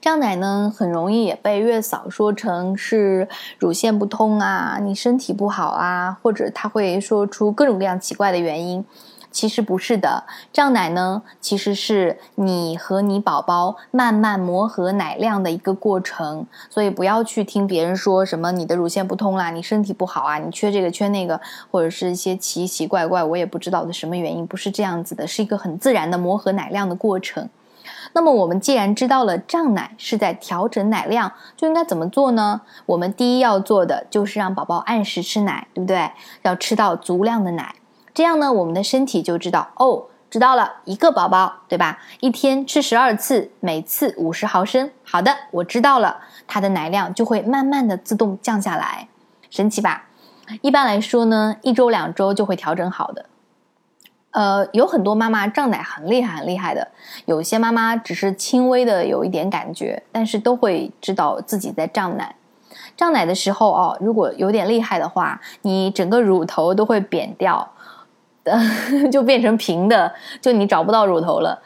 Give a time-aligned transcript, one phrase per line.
[0.00, 8.84] 胀奶呢，很容易也被月嫂说成是乳腺不通啊，你身体不好啊，或者他会说出各种各样奇怪的原因。
[9.30, 16.46] 其实不是的，胀奶呢，其实是你和你宝宝慢慢磨合奶量的一个过程。
[16.70, 21.38] 所以不要去听别人说什么你的乳腺不通啦，你身体不好啊，你缺这个缺那个，
[21.70, 27.48] 或者是一些奇奇怪怪我也不知道的什么原因，不是这样子的，是一个很自然的磨合奶量的过程。
[28.12, 32.60] 那么我们既然知道了胀奶是在调整奶量，就应该怎么做呢？
[32.86, 36.10] 我们第一要做的就是让宝宝按时吃奶，对不对？
[36.42, 37.74] 要吃到足量的奶。
[38.14, 41.98] 这样呢，我们的身体就知道哦，知道了一个宝宝，对吧？
[42.20, 44.90] 一天吃十二次，每次五十毫升。
[45.04, 49.08] 好的，我知道了，它的奶量就会慢慢的自动降下来，
[49.50, 50.06] 神奇吧？
[50.62, 53.26] 一般来说呢，一周两周就会调整好的。
[54.30, 56.88] 呃，有很多妈妈胀奶很厉害很厉害的，
[57.26, 62.34] 有些妈妈只是轻微的有一点感觉，但是都会知道自己在胀奶。
[62.96, 67.72] 胀奶的时候哦，如果有点厉害的话，你整个乳头都会扁掉。
[68.44, 68.58] 呃
[69.12, 71.60] 就变成平的，就你找不到乳头了，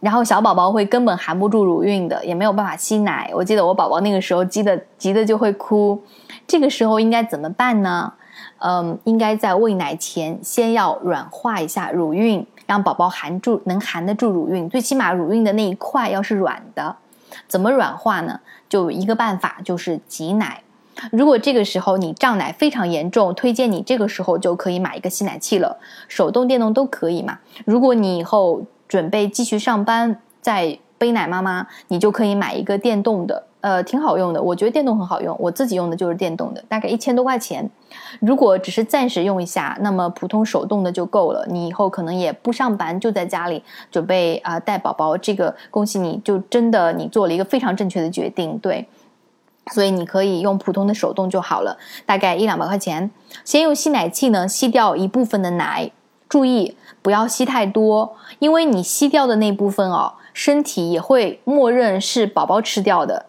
[0.00, 3.28] 然后小宝宝会根本含不住乳晕的，也没有办法吸奶。
[3.34, 6.00] 我记得我宝宝那个时候急的急的就会哭，
[6.46, 8.12] 这个时候应该怎么办呢？
[8.58, 16.96] 嗯，应该在喂奶前先要软化一下乳晕，让宝宝含住能含得住乳晕，最起码乳晕的那一块要是软的。
[17.46, 18.40] 怎么软化呢？
[18.68, 20.62] 就一个办法，就是挤奶。
[21.12, 27.38] 如果这个时候你胀奶非常严重，推荐你这个时候就可以买一个吸奶器了，手动、电动都可以嘛。
[27.64, 34.40] 如果你以后准备继续上班，在背奶妈妈，你就可以买一个电动的，呃，挺好用的。
[34.40, 37.68] 我觉得电动很好用，我自己用的就是电动的，大概一千多块钱。
[38.20, 41.46] 如果只是暂时用一下，那么普通手动的就够了。
[41.50, 48.88] 你以后可能也不上班，就在家里准备啊带宝宝，这个恭喜你就真的你做了一个非常正确的决定，对。
[49.74, 53.10] 所以你可以用普通的手动就好了，大概一两百块钱。
[53.44, 55.90] 先用吸奶器呢吸掉一部分的奶，
[56.26, 63.26] 注意不要吸太多，因为你吸掉的那部分哦，身体也会默认是宝宝吃掉的，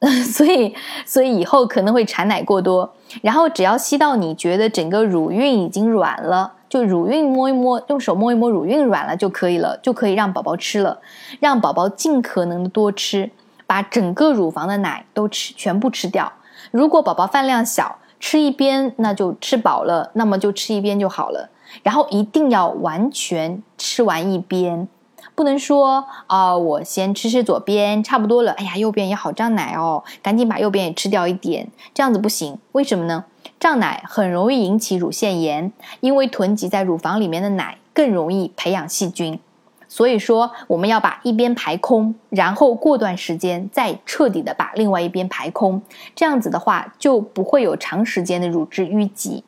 [0.32, 0.74] 所以
[1.04, 2.92] 所以以后可能会产奶过多。
[3.22, 11.00] 然后只要吸到你觉得整个乳晕已经软了，就乳晕摸一摸，用手摸一摸乳晕软了就可以了，就可以让宝宝吃了，
[11.40, 13.30] 让宝宝尽可能的多吃。
[13.68, 16.32] 把整个乳房的奶都吃全部吃掉。
[16.70, 21.50] 如果宝宝饭量小，吃一边那就吃饱了，那么就吃一边就好了。
[21.82, 24.86] 然后一定要完全吃完一边，
[25.36, 28.52] 不能说啊，我先吃吃左边，差不多了。
[28.52, 31.68] 哎呀，右边也好胀奶哦，赶紧把右边也吃掉一点。
[31.92, 33.26] 这样子不行，为什么呢？
[33.60, 35.70] 胀奶很容易引起乳腺炎，
[36.00, 39.38] 因为囤积在乳房里面的奶更容易培养细菌。
[39.86, 45.82] 所以说，我们要把一边排空，然后过段时间再彻底的把另外一边排空，
[46.14, 49.44] 这样子的话就不会有长时间的乳汁淤积。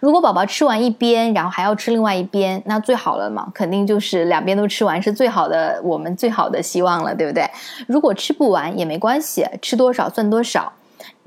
[0.00, 7.48] 如果宝宝吃完一边，然后还要吃另外一边，那最好了嘛，肯定就是两边都吃完是最好的，我们最好的希望了，对不对？
[7.86, 10.72] 如果吃不完也没关系，吃多少算多少。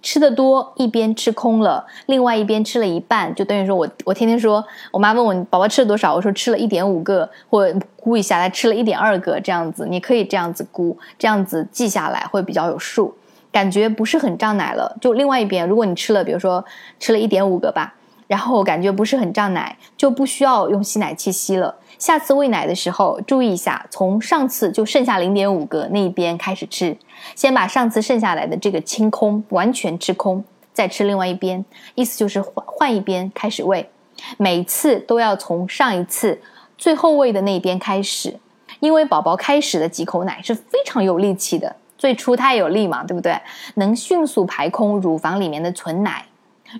[0.00, 7.66] 吃的多，一边吃空了，另外一边吃了一半，就等于说我我天天说，我妈问我宝宝吃了多少，我说吃了一点五个，或
[7.96, 13.12] 估一下，他吃了一点二个这样子，你可以这样子估，这样子记下来会比较有数，
[13.50, 14.96] 感觉不是很胀奶了。
[15.00, 16.64] 就另外一边，如果你吃了，比如说
[17.00, 17.92] 吃了一点五个吧，
[18.28, 21.74] 然后感觉不是很胀奶，就不需要用吸奶器吸了。
[21.98, 26.96] 下次喂奶的时候，注意一下，从上次就剩下零点五个那一边开始吃，
[27.34, 31.64] 先把上次剩下来的这个清空，完全吃空，再吃另外一边。
[31.96, 33.90] 意思就是换换一边开始喂，
[34.36, 36.40] 每次都要从上一次
[36.76, 38.38] 最后喂的那边开始，
[38.78, 43.36] 因为宝宝开始的几口奶是非常有力气的，最初它有力嘛，对不对？
[43.74, 46.26] 能迅速排空乳房里面的存奶。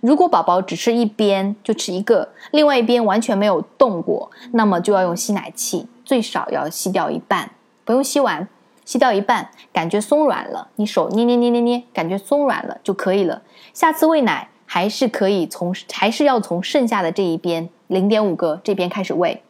[0.03, 7.51] 如果宝宝只吃一边就吃一个，另外一边完全没有动过，那么就要用吸奶器，最少要吸掉一半，
[7.85, 8.47] 不用吸完，
[8.85, 13.41] 吸掉一半，感觉松软了，你手捏捏捏捏捏，感觉松软了就可以了。
[13.73, 19.43] 下次喂奶还是可以从，还是要从剩下的这一边零点五个这边开始喂。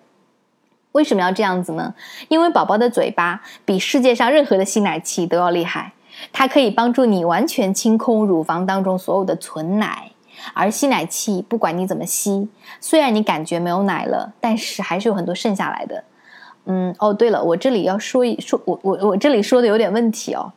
[0.93, 1.95] 为什么要这样子呢？
[2.29, 5.93] 因为宝宝的嘴巴比世界上任何的吸奶器都要厉害，
[6.33, 10.13] 它可以帮助你完全清空乳房当中所有的存奶。
[10.55, 12.49] 而吸奶器不管你怎么吸，
[12.81, 16.05] 虽然你感觉没有奶了，但是还是有很多剩下来的。
[16.67, 20.53] 嗯，哦，对了，我这里要说一说，我我我这里说的有点问题哦。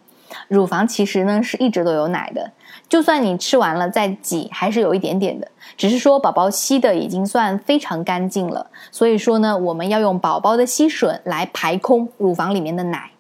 [0.48, 2.52] 乳房其实呢是一直都有奶的，
[2.88, 5.48] 就算你吃完了再挤，还是有一点点的。
[5.76, 13.12] 只是说宝宝吸的已经算非常干净了，所以说呢，我们要用宝宝的吸吮来排空乳房里面的奶。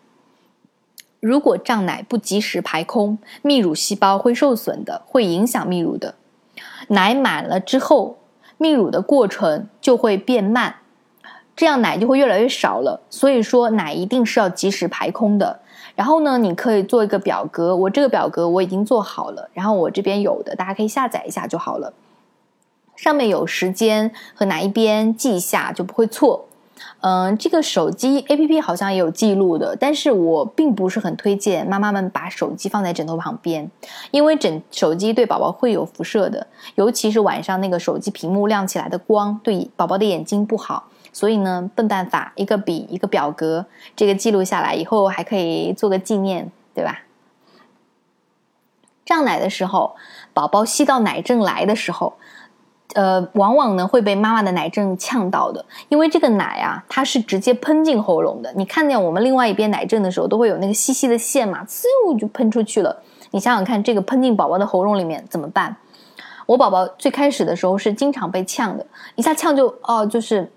[1.19, 6.15] 如果胀奶不及时排空，泌乳细胞会受损的，会影响泌乳的。
[6.87, 8.17] 奶满了之后，
[8.59, 10.75] 泌乳的过程就会变慢，
[11.55, 13.01] 这样奶就会越来越少了。
[13.09, 15.59] 所以说，奶一定是要及时排空的。
[15.95, 21.93] 然后呢，你可以做一个表格，我这个表格我已经做好了，然后我这边有的，大家可以下载一下就好了。
[22.95, 26.45] 上面有时间和哪一边记一下就不会错。
[27.01, 33.69] 嗯，这个手机 APP 好像也有记录的，但是我并不是很推荐妈妈们把手机放在枕头旁边，
[34.11, 36.45] 因为枕手机对宝宝会有辐射的，
[36.75, 40.87] 尤其是晚上那个手机屏幕亮起来的光对宝宝的眼睛不好。
[41.13, 47.01] 所以呢，笨办法，一个笔，一个表格，这个记录下来以后还可以做个纪念，对吧？
[49.03, 49.95] 胀奶的时候，
[50.33, 52.13] 宝宝吸到奶阵来的时候。
[52.93, 58.51] 呃，往往呢会被妈妈的奶阵呛到的，因为这个奶啊，它是直接喷进喉咙的。
[58.55, 62.95] 你看见我们另外一边奶阵的时候，都会有那个细细的线嘛，嗖就喷出去了。
[63.31, 65.75] 你想想看，这个喷进宝宝的喉咙里面怎么办？
[66.45, 68.85] 我宝宝最开始的时候是经常被呛的，
[69.15, 70.51] 一下呛就哦，就是。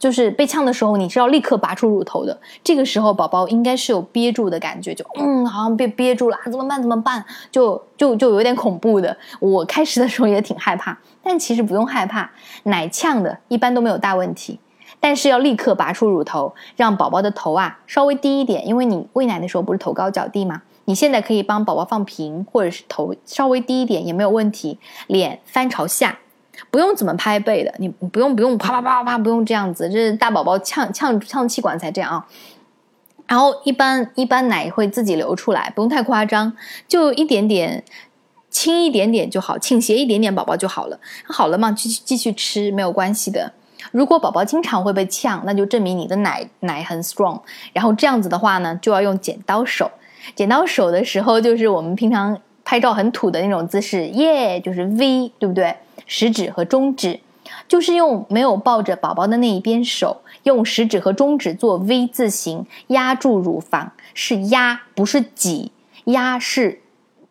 [0.00, 2.36] 就是被呛的时候，你是要立刻拔出乳头的。
[2.64, 6.80] 这个时候，宝宝应该是有憋住的感觉，就嗯，好像被憋住了，怎么办？
[6.80, 7.22] 怎么办？
[7.52, 9.14] 就就就有点恐怖的。
[9.38, 12.30] 我开始的时候也挺害怕，但其实不用害怕，
[12.62, 14.58] 奶呛的一般都没有大问题。
[14.98, 20.62] 但是要立刻拔出乳头，让宝宝的头啊稍微低一点，因为你喂奶的时候不是头高脚低吗？
[20.86, 26.18] 你现在可以帮宝宝放平，或者是头稍微低一点也没有问题，脸翻朝下。
[26.70, 32.26] 不用怎么拍背的，你不用不用啪啪啪啪，不用这样子，这大宝宝呛呛呛气管才这样啊。
[33.26, 36.52] 然后一般一般奶会自己流出来，不用太夸张，
[36.88, 37.84] 就一点点，
[38.50, 40.98] 轻一点点就好，倾斜一点点，宝宝就好了。
[41.24, 43.52] 好了嘛，继续继续吃没有关系的。
[43.92, 47.40] 如果宝宝经常会被呛，那就证明你的奶奶很 strong。
[47.72, 49.90] 然后这样子的话呢，就要用剪刀手。
[50.34, 52.36] 剪刀手的时候，就是我们平常
[52.70, 55.74] 拍照很土的那种姿势，耶，就是 V，对不对？
[56.06, 57.18] 食指和中指，
[57.66, 65.72] 就是用没有抱着宝宝的那一边手，用食指和中指做 V 字形压住乳房，是压，不是挤。
[66.04, 66.80] 压是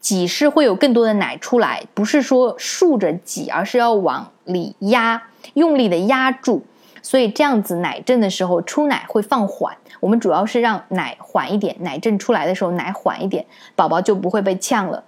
[0.01, 6.65] 挤，是会有更多的奶出来，不是说竖着挤，而是要往里压，用力的压住。
[7.01, 9.73] 所以这样子奶阵的时候出奶会放缓。
[10.01, 13.45] 我们主要是让奶缓一点，奶阵出来的时候奶缓一点，
[13.77, 15.01] 宝宝就不会被呛了。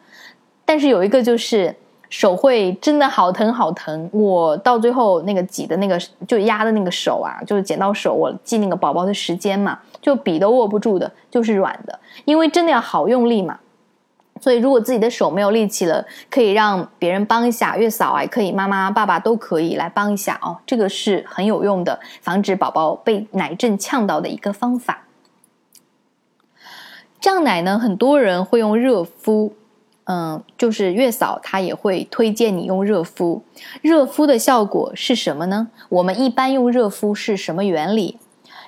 [0.71, 1.75] 但是有一个就是。
[2.09, 5.97] 手会真的好疼好疼，我到最后那个挤的那个
[6.27, 13.57] 就压的那个手啊，就是剪刀手，我记那个宝宝的时间嘛，就笔都握不住的，就是软的，因为真的要好用力嘛。
[14.41, 25.03] 所以如果自己的手没有力气了，可以让别人帮一下，月嫂啊，可以妈妈爸爸都可以来帮一下哦，这个是很有用的，防止宝宝被奶阵呛到的一个方法。
[27.21, 29.53] 胀奶呢，很多人会用热敷。
[30.06, 33.44] 嗯，就是月嫂她也会推荐你用热敷。
[33.81, 35.69] 热敷的效果是什么呢？
[35.89, 38.18] 我们一般用热敷是什么原理？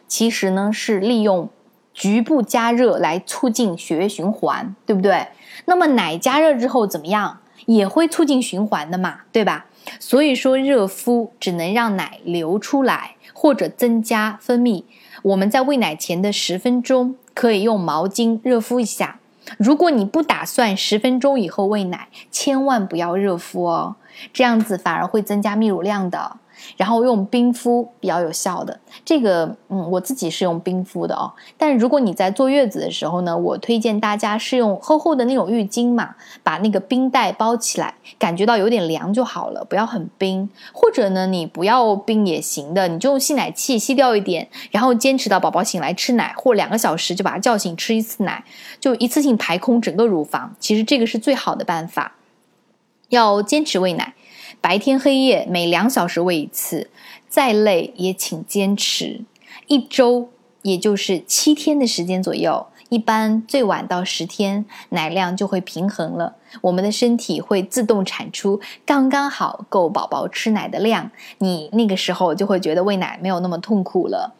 [0.07, 1.49] 其实呢是利用
[1.93, 5.27] 局部加热来促进血液循环，对不对？
[5.65, 7.39] 那么奶加热之后怎么样？
[7.65, 9.65] 也会促进循环的嘛，对吧？
[9.99, 14.83] 所以说热敷只能让奶流出来或者增加分泌。
[15.23, 19.19] 我们在喂奶前的十分钟可以用毛巾热敷一下。
[19.57, 23.95] 如果你不打算十分钟以后喂奶，千万不要热敷哦，
[24.31, 26.37] 这样子反而会增加泌乳量的。
[26.77, 31.31] 然后用冰敷比较有效的，这个嗯，我自己是用冰敷的哦。
[31.57, 40.49] 但如果你在坐月子的时候呢，我推荐大家是用厚厚的那种浴巾嘛，把那个冰袋包起来，感觉到有点凉就好了，不要很冰。
[40.71, 48.43] 或者呢，你不要冰也行的，你就用吸奶器吸掉一点，然后坚持到宝宝醒来吃奶，或两个小时就把他叫醒吃一次奶，
[48.79, 50.55] 就一次性排空整个乳房。
[50.59, 52.15] 其实这个是最好的办法，
[53.09, 54.13] 要坚持喂奶。
[54.63, 56.89] 白天黑夜每两小时喂一次，
[57.27, 59.25] 再累也请坚持
[59.67, 60.29] 一周，
[60.61, 66.37] 也就是七天的时间左右，一般最晚到十天，奶量就会平衡了。
[66.61, 74.33] 我们的身体会自动产出刚刚好够宝宝吃奶的量，你那个时候就会觉得喂奶没有那么痛苦了。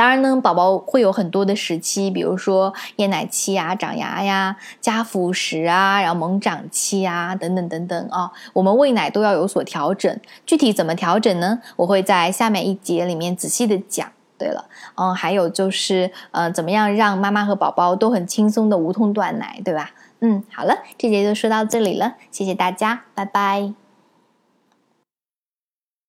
[0.00, 10.18] 当然呢，宝宝会有很多的时期，比如说厌奶期啊、长牙呀、加辅食啊，然后猛长期啊，等等等等啊，我们喂奶都要有所调整。
[10.46, 11.60] 具体怎么调整呢？
[11.76, 14.10] 我会在下面一节里面仔细的讲。
[14.38, 14.64] 对了，
[14.94, 19.90] 嗯，还有就是，呃，怎么样让妈妈和宝宝都很轻松的无痛断奶，对吧？
[20.20, 23.89] 嗯，好了，这节就说到这里了，谢谢大家，拜拜。